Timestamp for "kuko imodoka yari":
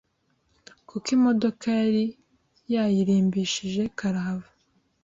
0.87-2.03